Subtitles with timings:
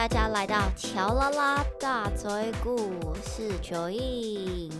[0.00, 2.74] 大家来到乔拉拉大嘴故
[3.16, 4.70] 事九印。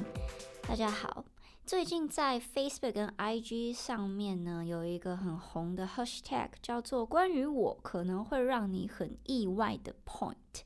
[0.62, 1.22] 大家好，
[1.67, 10.63] 最近在 Facebook 跟 IG 上面呢，有一个很红的 Hashtag，叫做“关于我可能会让你很意外的 Point”。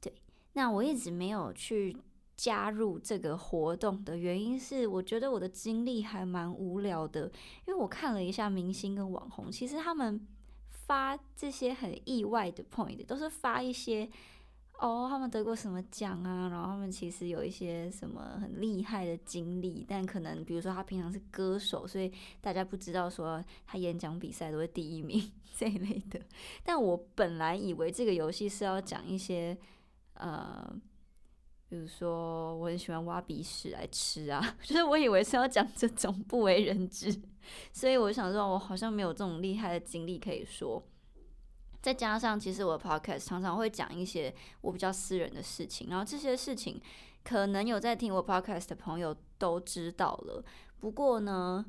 [0.00, 0.14] 对，
[0.54, 1.94] 那我一直没有去
[2.34, 7.30] 加入这个活动的原因是，我觉得我的经历还蛮无聊的，
[7.66, 10.26] 因为我看了一下明星跟网红，其实他们。
[10.86, 14.08] 发这些很意外的 point，都是发一些
[14.78, 26.20] 哦，他们得过什么奖啊，然后他们其实有一些什么很厉害的经历，但可能比如说他平常是歌手，所以大家不知道说他演讲比赛都是第一名 这一类的。
[26.64, 29.56] 但我本来以为这个游戏是要讲一些
[30.14, 30.74] 呃。
[31.72, 37.10] 比如说，我很喜欢挖鼻屎来吃啊， 就是我以为是要讲这种不为人知，
[37.72, 40.82] 所以我想说，我好像没有这种厉害的经历可以说。
[41.80, 46.78] 再加上，其实我的 podcast 常常会讲一些我比较私人的事情，然后这些事情
[47.24, 50.44] 可能有在听我 podcast 的朋友都知道了。
[50.78, 51.64] 不过呢，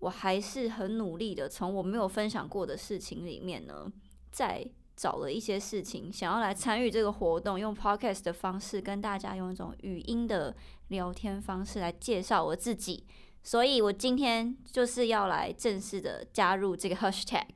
[0.00, 3.90] 我还是很努力的，从我没有分享过的事情里面呢，
[4.30, 4.68] 在。
[4.96, 10.54] 找了一些事情，想要来参与这个活动，用 podcast 的方式跟大家用一种语音的
[10.88, 13.04] 聊天方式来介绍我自己，
[13.42, 17.46] 所以我今天就是要来正式的加入这个 hashtag。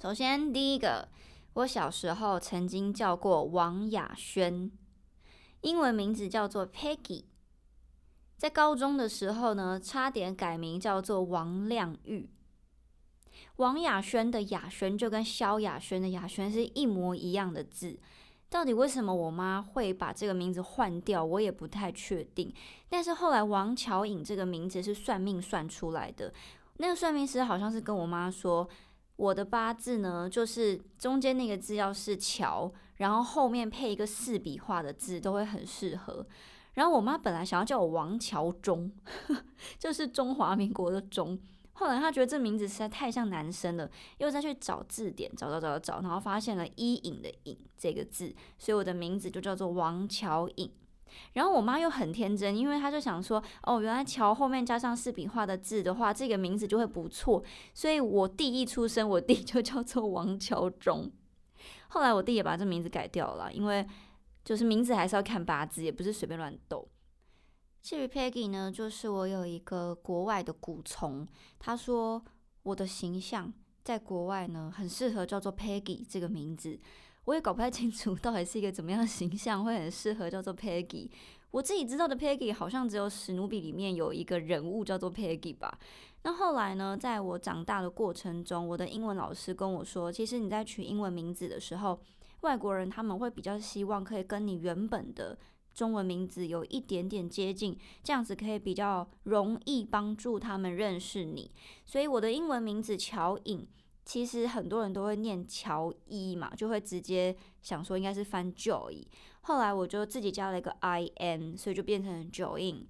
[0.00, 1.08] 首先，第一个，
[1.54, 4.70] 我小时候曾经叫过王雅轩，
[5.62, 7.24] 英文名字叫做 Peggy，
[8.36, 12.30] 在高中的时候呢，差点改名叫做王亮玉。
[13.56, 17.98] 王雅轩的雅轩就跟萧亚轩的雅轩是一模一样的字，
[18.48, 22.52] 到底为什么我妈会把这个名字换掉，我也不太确定。
[22.88, 26.32] 但是后来王乔颖这个名字是算命算出来的，
[26.78, 28.68] 那个算命师好像是跟我妈说，
[29.16, 36.26] 我的八字呢，就是中间那个字要是乔，然后后面配一个四笔画的字都会很适合。
[36.74, 38.90] 然后我妈本来想要叫我王乔忠，
[39.78, 41.38] 就是中华民国的忠。
[41.80, 50.70] 后来他觉得这名字实在太像男生了，又再去找字典，找找找找找，然后发现了“伊尹”的“尹”这个字，所以我的名字就叫做王乔尹。
[51.32, 57.42] 然后我妈又很天真，因为她就想说，哦，原来“乔”后面加上四笔画的字的话，这个名字就会不错。
[57.72, 61.10] 所以我弟一出生，我弟就叫做王乔忠。
[61.88, 63.86] 后来我弟也把这名字改掉了，因为
[64.44, 66.86] 就是名字还是要看八字，也不是随便乱斗。
[67.82, 71.26] 至于 Peggy 呢，就是我有一个国外的古虫，
[71.58, 72.22] 他说
[72.62, 73.52] 我的形象
[73.82, 76.78] 在国外呢很适合叫做 Peggy 这个名字，
[77.24, 81.10] 我也搞不太清楚 到底是一个怎么样的形象会很适合叫做 Peggy。
[81.50, 85.78] 我自己知道的 Peggy 好像只有史努比里面有一个人物叫做 Peggy 吧。
[86.22, 91.98] 那后来呢，在我长大的过程中，我的英文老师跟我说，其实你在取英文名字的时候，
[92.42, 95.36] 外国人他们会比较希望可以跟你原本的。
[95.72, 101.50] 中文名字有一点点接近，这样子可以比较容易帮助他们认识你。
[101.86, 103.66] 所以我的英文名字乔颖，
[104.04, 109.06] 其实很多人都会念乔伊嘛，就会直接想说应该是翻 Joy。
[109.42, 112.84] 后来我就自己加了一个 I N，所以就变成 Joy。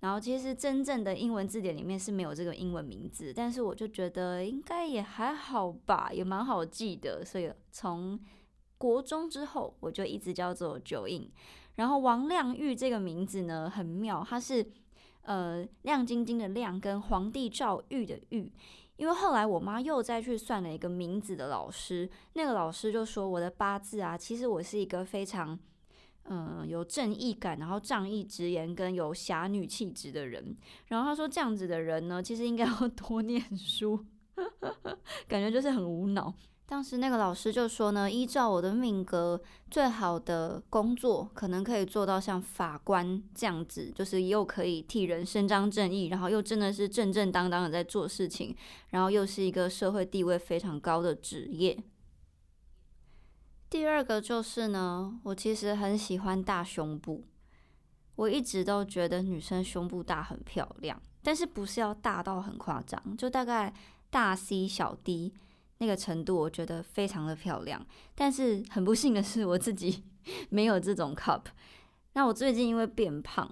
[0.00, 7.22] 然后其实真正的英文字典里面是没有这个英文名字，但是我就觉得应该也还好吧，也蛮好记的。
[7.22, 8.18] 所以从
[8.78, 11.28] 国中之后，我就一直叫做 Joy。
[11.76, 14.66] 然后王亮玉这个名字呢很妙，它是
[15.22, 18.52] 呃亮晶晶的亮跟皇帝赵玉的玉。
[18.96, 25.58] 因为后来我妈又再去算了一个名字的老师，那个老师就说我的八字啊，其实我是一个非常
[26.24, 30.54] 嗯有正义感，然后仗义直言跟有侠女气质的人。
[30.88, 34.04] 然后他说这样子的人呢，其实应该要多念书，
[35.26, 36.34] 感觉就是很无脑。
[36.70, 39.42] 当时那个老师就说呢，依照我的命格，
[39.72, 48.54] 最好的工作可能可以做到像法官这样子，就是又可以替人伸张正义，然后又真的是正正当当的在做事情，
[48.90, 51.76] 然后又是一个社会地位非常高的职业。
[53.68, 57.24] 第二个就是呢，我其实很喜欢大胸部，
[58.14, 63.74] 我一直都觉得女生胸部大很漂亮，但是不是要大到很夸张，就大概
[64.08, 65.34] 大 C 小 D。
[65.80, 67.84] 那个程度我觉得非常的漂亮，
[68.14, 70.04] 但是很不幸的是我自己
[70.50, 71.42] 没有这种 cup。
[72.12, 73.50] 那我最近因为变胖，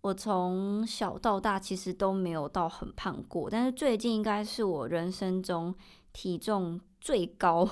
[0.00, 5.74] 我从小到大其实都没有到很胖过，但是最近应该是我人生中
[6.12, 7.68] 体重最高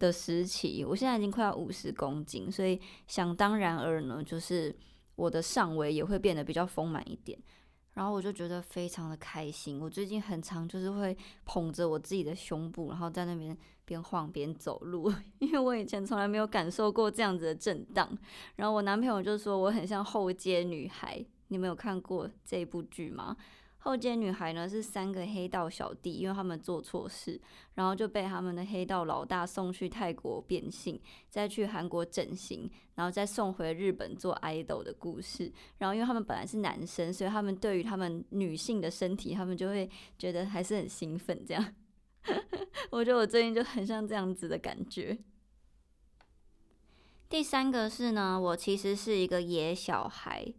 [0.00, 0.84] 的时期。
[0.84, 4.76] 我现在已经快要五十公斤，所以想当然而呢，就是
[5.14, 7.38] 我的上围也会变得比较丰满一点。
[7.96, 9.80] 然后我就觉得非常的开心。
[9.80, 11.16] 我最近很常就是会
[11.46, 13.56] 捧着我自己的胸部，然后在那边
[13.86, 15.10] 边晃边走路，
[15.40, 18.06] 因为我以前从来没有感受过这样子的震荡。
[18.56, 23.34] 然后我男朋友就说我很像后街女孩，你们有看过这部剧吗？
[23.78, 27.40] 后街女孩呢是三个黑道小弟，因为他们做错事，
[27.74, 31.00] 然后就被他们的黑道老大送去泰国变性，
[31.30, 35.52] 再去韩国整形，然后再送回日本做 idol 的故事。
[35.78, 39.88] 然后因为他们本来是男生，所以他们对于他们女性的身体，他们就会
[40.18, 41.44] 觉得还是很兴奋。
[41.46, 41.74] 这样，
[42.90, 45.16] 我觉得我最近就很像这样子的感觉。
[47.28, 50.54] 第三个是呢，我其实是一个野小孩。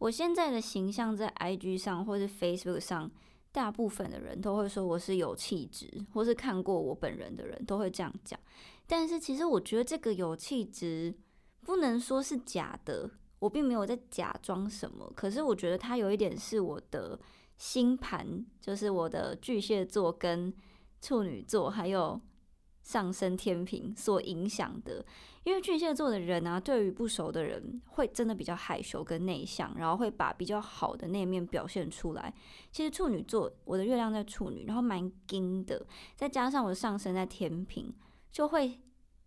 [0.00, 3.10] 我现在的形象在 IG 上或是 Facebook 上，
[3.52, 8.40] 大部分的人都会说我是有气质，或是看过我本人的人都会这样讲。
[8.86, 11.14] 但是其实我觉得这个有气质
[11.60, 13.10] 不能说是假的，
[13.40, 15.12] 我并没有在假装什么。
[15.14, 17.20] 可是我觉得它有一点是我的
[17.58, 20.50] 星盘，就是我的巨蟹座跟
[21.02, 22.18] 处女座还有
[22.90, 25.04] 上升天平所影响的。
[25.44, 32.34] 因为巨蟹座的人啊，对于不熟的人会真的比较害羞跟内向，然后会把比较好的那面表现出来。
[32.72, 37.94] 其实处女座，我的月亮在处女，然后蛮硬的，再加上我的上升在天平，
[38.32, 38.80] 就会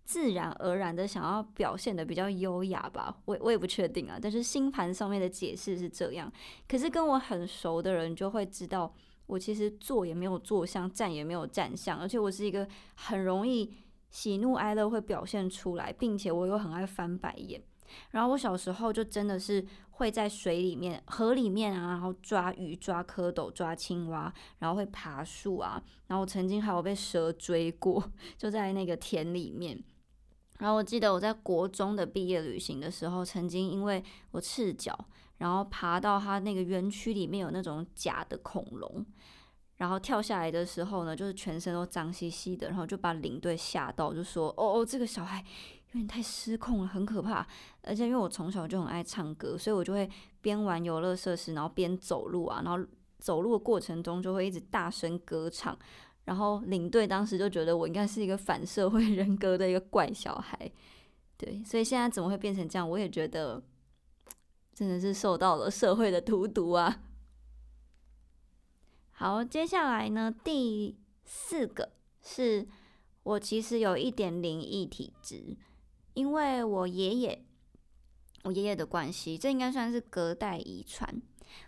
[0.04, 3.18] 自然而然的想要表现的比较优雅吧。
[3.26, 6.32] 我我也不确定啊，但是星盘上面的解释是这样。
[6.68, 8.94] 可是跟我很熟的人就会知道，
[9.26, 13.74] 我其实坐也没有坐相，站也没有站相，而且我是一个很容易。
[14.10, 17.60] 喜怒哀乐会表现出来，并且我又很爱翻白眼。
[18.12, 25.82] 然后我小时候就真的是会在水里面、河里面啊，然后抓鱼、抓蝌蚪、抓青蛙，然后会爬树啊。
[26.06, 29.84] 然后我曾经还有被蛇追过，就在那个田里面。
[30.60, 35.08] 然后我记得我在国中的毕业旅行的时候，曾经因为我赤脚，
[35.44, 39.06] 然后爬到他那个园区里面有那种假的恐龙。
[39.76, 45.44] 然后跳下来的时候呢，就是全身都脏兮兮的，然后就把领队吓到，就说：“哦哦，这个小孩
[45.92, 47.46] 有点太失控了，很可怕。”
[47.84, 50.10] 而且因为我从小就很爱唱歌，所以我就会
[50.40, 52.88] 边玩游乐设施，然后边走路啊，然后
[53.20, 55.78] 走路的过程中就会一直大声歌唱。
[56.24, 60.72] 然后领队当时就觉得我应该是一个反社会人格的一个怪小孩，
[61.36, 62.90] 对，所以现在怎么会变成这样？
[62.90, 63.62] 我也觉得
[64.74, 67.04] 真的是受到了社会的荼毒啊。
[69.12, 72.68] 好，接下来呢，第四个是
[73.22, 75.56] 我其实有一点灵异体质，
[76.14, 77.46] 因为我爷爷，
[78.44, 81.22] 我爷爷的关系，这应该算是隔代遗传。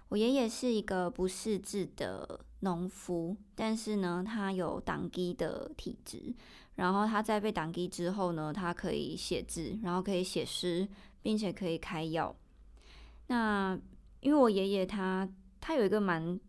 [0.10, 6.34] 我爷爷是一个不识字的农夫，但是呢，他有党基的体质，
[6.74, 10.88] 然后他在被党基之后呢，他可以写字，然后可以写诗，
[11.22, 12.36] 并且可以开药。
[13.27, 13.80] 那
[14.22, 15.27] 因为我爷爷他
[15.60, 16.39] 他有一个蛮。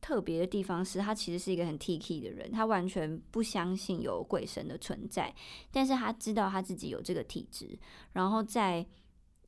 [0.00, 5.34] 特别的地方是他其实是一个很 Tiki 的人，他完全不相信有鬼神的存在，
[5.70, 7.78] 但是他知道他自己有这个体质。
[8.12, 8.86] 然后在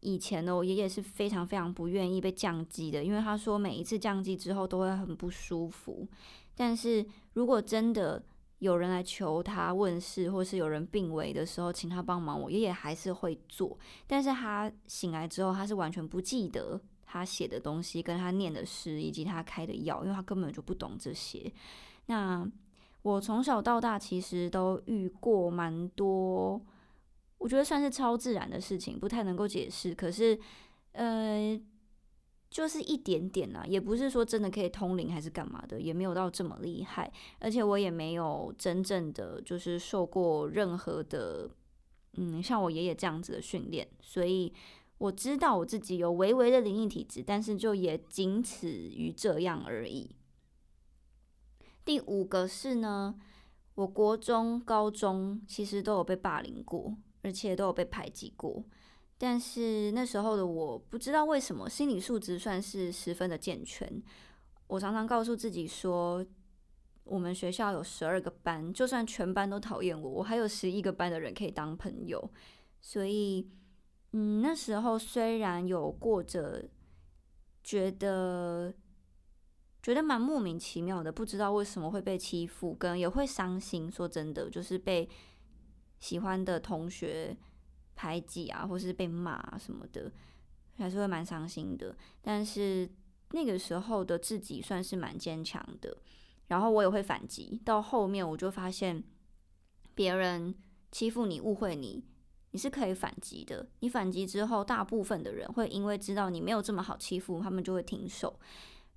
[0.01, 6.09] 以前呢，我爷爷是非常非常不愿意被降级的，因为他说每一次降级之后都会很不舒服。
[6.55, 8.25] 但是如果真的
[8.59, 13.79] 有人来求他问事，或是有人病危的时候，请他帮忙，我爷爷还是会做。
[14.07, 16.81] 但是他醒来之后，他是完全不记得。
[17.09, 21.51] 他写的东西，跟他念的诗，以及他开的药，因为他根本就不懂这些。
[22.07, 22.47] 那
[23.03, 26.61] 我从小到大其实都遇过蛮多，
[27.39, 29.95] 我觉得算是超自然的事情，不太能够解释。
[29.95, 30.39] 可是，
[30.93, 31.59] 呃，
[32.51, 37.13] 就是一点点啦，也不是说真的可以通灵还是干嘛的，也没有到这么厉害。
[37.39, 41.51] 而且我也没有真正的就是受过任何的，
[42.15, 44.53] 嗯，像我爷爷这样子的训练，所以。
[44.99, 50.17] 我知道我自己有微微的灵异体质，但是就也仅此于这样而已。
[51.85, 53.15] 第五个是呢，
[53.75, 58.65] 我国中、高中其实都有被霸凌过，而且都有被排挤过。
[59.19, 64.03] 但是那时候的我不知道为什么心理素质算是十分的健全。
[64.67, 66.25] 我常常告诉自己说，
[67.05, 72.31] 我们学校有十二个班，就算全班都讨厌我，我还有十一个班的人可以当朋友，
[72.81, 73.51] 所以。
[74.13, 76.65] 嗯，那时候虽然有过着
[77.63, 78.73] 觉得
[79.83, 83.91] 觉得蛮莫名其妙的，不知道为什么会被欺负，跟也会伤心。
[83.91, 85.07] 说真的，就是被
[85.99, 87.37] 喜欢的同学
[87.97, 90.13] 排挤啊，或是被骂啊什么的，
[90.77, 91.97] 还是会蛮伤心的。
[92.23, 92.89] 但是
[93.33, 95.97] 那个时候的自己算是蛮坚强的，
[96.47, 97.61] 然后我也会反击。
[97.65, 99.03] 到后面我就发现，
[99.95, 100.55] 别人
[100.93, 102.05] 欺负你、误会你。
[102.53, 103.69] 你是可以反击的。
[103.81, 108.39] 你反击之后，大部分的人会因为知道你没有这么好欺负，他们就会停手。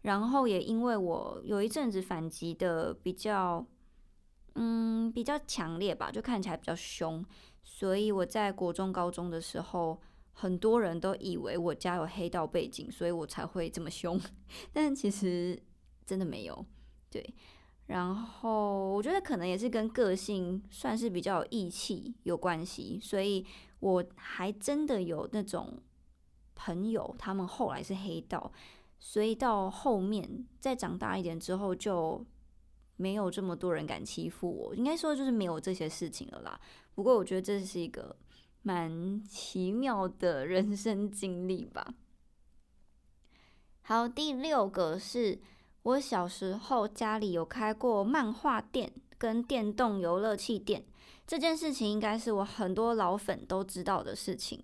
[0.04, 3.66] 然后也因为我有一阵子反击的比较，
[4.56, 7.26] 嗯，比较强烈吧，就看起来比较凶，
[7.72, 10.02] 所以我在国中、高中的时候，
[10.34, 14.20] 很多人都以为我家有黑道背景，所以我才会这么凶，
[14.74, 15.62] 但其实
[16.04, 16.66] 真的没有，
[17.12, 17.24] 对。
[17.86, 23.46] 然后我觉得可能也是跟个性算是比较有义气有关系，所以
[23.80, 25.78] 我还真的有那种
[26.56, 28.52] 朋友，他们后来是黑道，
[28.98, 32.26] 所以到后面再长大一点之后，就
[32.96, 36.60] 没有这么多人敢欺负我，应该说就是没有这些事情了啦。
[37.00, 38.14] 不过我觉得这是一个
[38.62, 41.94] 蛮奇妙的人生经历吧。
[43.84, 45.40] 好，第六个是。
[45.84, 50.84] 我小时候家里有开过漫画店跟电动游乐器店，
[51.26, 54.62] 这件事情应该是我很多老粉都知道的事情。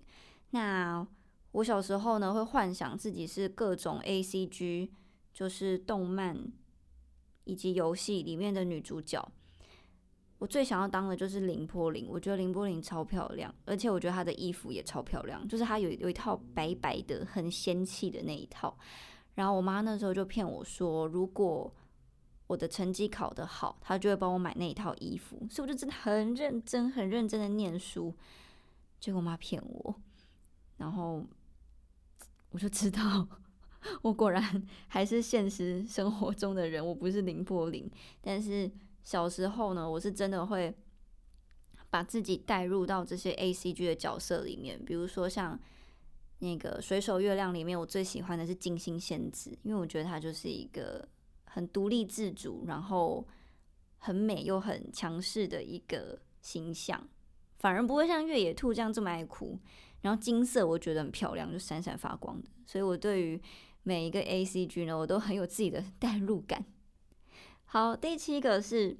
[0.50, 1.04] 那
[1.52, 4.92] 我小时候呢，会幻想自己是各种 A C G，
[5.32, 6.52] 就是动漫
[7.44, 9.26] 以及游戏里面的女主角。
[10.38, 18.76] 我最想要当的就是凌波凌，我觉得凌波凌超漂亮，而且我觉得她的衣服也超漂亮，就是她有有一套白白的、很仙气的那一套。
[19.34, 21.72] 然后我妈那时候就骗我说，如果
[22.46, 25.46] 我的成绩考得好，她就会帮我买那一套衣服。
[25.50, 28.14] 所以我就真的很认真、很认真的念书。
[29.00, 29.94] 结果我妈骗我，
[30.76, 31.24] 然后
[32.50, 33.26] 我就知道，
[34.02, 37.90] 我果然还是现实生活中的人，我不是林柏林。
[38.20, 38.70] 但是
[39.06, 40.76] 小时候呢，我是真的会
[41.88, 45.58] 把自己带入到这些 A C G 的角色里面，比如说像。
[46.40, 51.08] 那个水手月亮里面，我最喜欢的是金星仙子，因为我觉得她就是一个
[51.46, 53.26] 很独立自主，然后
[53.96, 57.08] 很美又很强势的一个形象，
[57.56, 59.58] 反而不会像越野兔这样这么爱哭。
[60.02, 63.40] 然后金色我觉得很漂亮，就闪闪发光的，所以我对于
[63.82, 66.62] 每一个 A C G 呢，我都很有自己的 代入感。
[67.78, 68.96] 好，第七个是，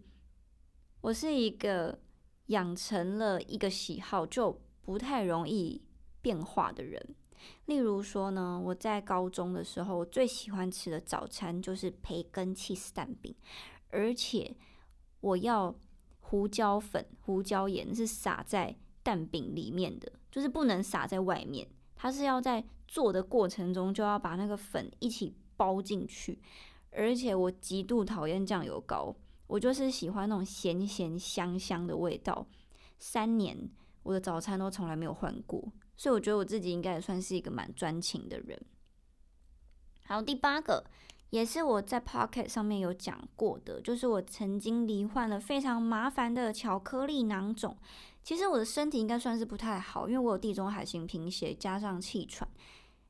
[1.01, 1.99] 我是一个
[2.49, 5.81] 养成了一个喜好就不太容易
[6.21, 7.15] 变化的人。
[7.65, 13.35] 例如说呢，我在高中的时候，我最喜欢吃的早餐就是培根 cheese 蛋饼，
[13.89, 14.55] 而且
[15.23, 15.75] 我要
[16.21, 26.39] 胡椒粉、胡椒盐是撒在蛋饼里面的，就是不能撒在外面，它是要在做的过程中就要把那个粉一起包进去。
[26.97, 29.15] 而且我极度讨厌酱油膏，
[29.47, 32.47] 我就是喜欢那种咸咸香香的味道。
[32.99, 33.71] 三年
[34.03, 35.73] 我的早餐都从来没有换过。
[35.99, 38.61] 所以我觉得我自己应该也算是一个蛮专情的人。
[40.05, 40.85] 好，第八个
[41.31, 47.77] 也是我在 Pocket 上面有讲过的，就是我曾经罹患了非常麻烦的巧克力囊肿。
[48.23, 52.47] 其实我的身体应该算是不太好，因为我有地中海型贫血加上气喘。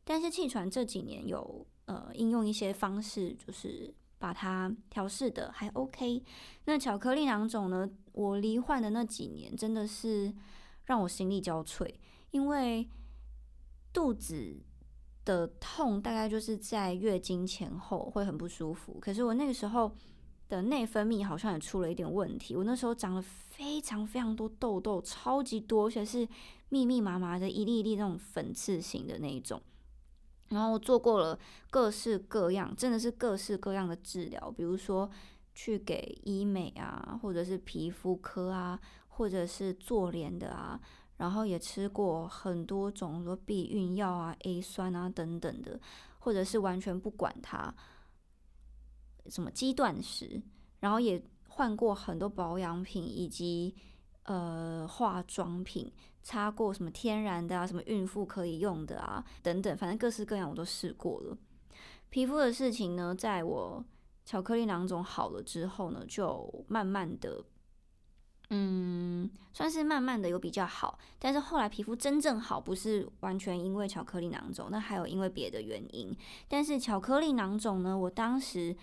[0.09, 6.23] 但是气喘这几年有呃应用一些方式，就是把它调试的还 OK。
[6.67, 10.33] 那巧克力囊肿呢，我罹患的那几年真的是
[10.85, 11.93] 让我心力交瘁。
[12.31, 12.89] 因为
[13.93, 14.63] 肚子
[15.25, 19.91] 的痛大概就是在月经前后会很不舒服，可是我那个时候
[20.49, 26.29] 的内分泌好像也出了一点问题，我那时候长了非常非常多痘痘，超级多，而且是
[26.69, 29.61] 密密麻麻的一粒一粒那种粉刺型的那一种。
[30.49, 31.39] 然后做过了
[31.71, 35.11] 各式各样，真的是各式各样的治疗，比如说
[35.55, 40.81] 去给医美啊，或者是皮肤科啊，或者是做脸的啊。
[41.19, 45.81] 然后也吃过很多种，说避孕药啊、A 酸啊等等的，
[46.19, 47.75] 或者是完全不管它，
[49.31, 50.43] 什么肌断食，
[50.81, 53.75] 然后也换过很多保养品以及
[54.25, 55.91] 呃化妆品，
[56.27, 61.39] 擦过什么天然的啊，什么孕妇可以用的啊等等，反正各式各样我都试过了。
[62.11, 63.85] 皮肤的事情呢，在我
[64.25, 67.45] 巧克力囊肿好了之后呢，就慢慢的。
[68.51, 76.13] 嗯，算是慢慢的有比较好，但是后来皮肤真正好，不是完全因为巧克力囊肿，那还有因为别的原因。
[76.49, 78.77] 但是巧克力囊肿呢，我当时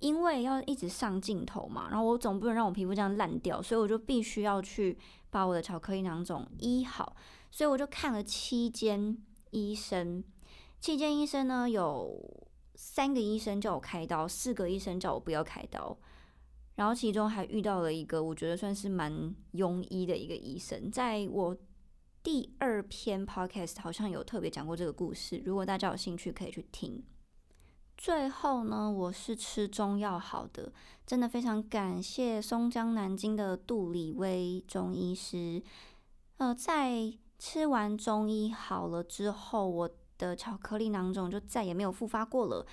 [0.00, 4.98] 因为要一直上镜头嘛，然后我总不能让我皮肤这样烂掉，所以我就必须要去
[5.32, 7.16] 把我的巧克力囊肿医好，
[7.50, 9.16] 所以我就看了七间
[9.50, 10.22] 医生，
[10.78, 15.96] 七间医生呢有三个医生叫我开刀，四个医生叫我不要开刀。
[16.74, 21.56] 然后其中还遇到了一个我觉得算是蛮庸医的一个医生，在我
[22.22, 27.02] 第二篇 podcast 好像有特别讲过这个故事，如果大家有兴趣可以去听。
[28.02, 30.72] 最后呢，我是吃中药好的，
[31.06, 35.62] 真的非常感谢松江南京的杜李威中医师。
[36.38, 42.66] 呃，在吃完中医好了之后，我的巧克力囊肿就再也没有复发过了。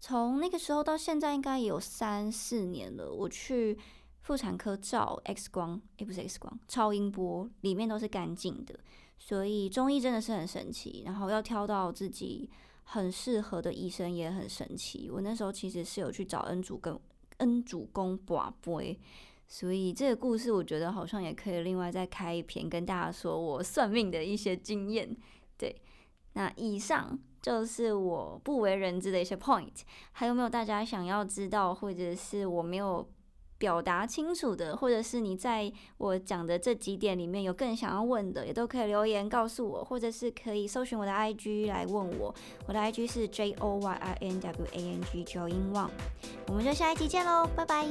[0.00, 3.12] 从那个时候到现在，应该有三四年了。
[3.12, 3.78] 我去
[4.22, 8.80] 妇产科照 X 光，诶，不是 X 光，超音波里面都是干净的。
[9.18, 12.48] 所以中医真的是很神奇，然后要挑到自己
[12.84, 15.10] 很适合的医生也很神奇。
[15.10, 16.98] 我那时候其实是有去找恩主跟
[17.38, 18.98] 恩主公把杯，
[19.46, 25.16] 所以这个故事我觉得好像也可以另外再开一篇跟大家说我算命的一些经验。
[25.56, 25.80] 对，
[26.34, 27.18] 那以上。
[27.42, 29.72] 就是我不为人知的一些 point，
[30.12, 33.08] 还有没有大家想要知道，或者是我没有
[33.60, 42.34] 表达清楚的，或者是你在我讲的这几点里面有更想要问的，也都可以留言告诉我，或者是可以搜寻我的 IG 来问我，
[42.66, 45.90] 我的 IG 是 J O Y I N W A N G 九英旺，
[46.48, 47.86] 我们就下一集见喽，拜拜。